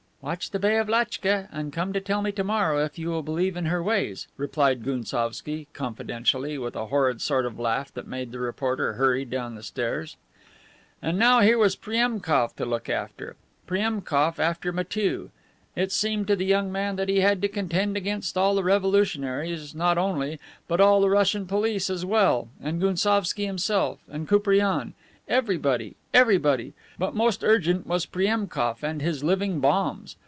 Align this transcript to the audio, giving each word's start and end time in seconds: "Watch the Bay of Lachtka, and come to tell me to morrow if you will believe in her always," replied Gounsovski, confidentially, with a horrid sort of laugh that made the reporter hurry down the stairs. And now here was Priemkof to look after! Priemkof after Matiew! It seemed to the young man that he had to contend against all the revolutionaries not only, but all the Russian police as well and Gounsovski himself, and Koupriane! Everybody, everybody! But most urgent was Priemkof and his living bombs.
"Watch 0.23 0.51
the 0.51 0.59
Bay 0.59 0.77
of 0.77 0.87
Lachtka, 0.87 1.47
and 1.51 1.73
come 1.73 1.93
to 1.93 1.99
tell 1.99 2.21
me 2.21 2.31
to 2.33 2.43
morrow 2.43 2.85
if 2.85 2.99
you 2.99 3.09
will 3.09 3.23
believe 3.23 3.57
in 3.57 3.65
her 3.65 3.79
always," 3.79 4.27
replied 4.37 4.83
Gounsovski, 4.83 5.65
confidentially, 5.73 6.59
with 6.59 6.75
a 6.75 6.85
horrid 6.85 7.23
sort 7.23 7.43
of 7.47 7.57
laugh 7.57 7.91
that 7.95 8.05
made 8.05 8.31
the 8.31 8.37
reporter 8.37 8.93
hurry 8.93 9.25
down 9.25 9.55
the 9.55 9.63
stairs. 9.63 10.17
And 11.01 11.17
now 11.17 11.39
here 11.39 11.57
was 11.57 11.75
Priemkof 11.75 12.55
to 12.57 12.65
look 12.65 12.87
after! 12.87 13.35
Priemkof 13.67 14.37
after 14.37 14.71
Matiew! 14.71 15.31
It 15.75 15.91
seemed 15.91 16.27
to 16.27 16.35
the 16.35 16.45
young 16.45 16.71
man 16.71 16.97
that 16.97 17.09
he 17.09 17.21
had 17.21 17.41
to 17.41 17.47
contend 17.47 17.97
against 17.97 18.37
all 18.37 18.53
the 18.53 18.63
revolutionaries 18.63 19.73
not 19.73 19.97
only, 19.97 20.39
but 20.67 20.79
all 20.79 21.01
the 21.01 21.09
Russian 21.09 21.47
police 21.47 21.89
as 21.89 22.05
well 22.05 22.47
and 22.61 22.79
Gounsovski 22.79 23.47
himself, 23.47 23.97
and 24.07 24.27
Koupriane! 24.29 24.93
Everybody, 25.27 25.95
everybody! 26.13 26.73
But 26.99 27.15
most 27.15 27.41
urgent 27.41 27.87
was 27.87 28.05
Priemkof 28.05 28.83
and 28.83 29.01
his 29.01 29.23
living 29.23 29.61
bombs. 29.61 30.17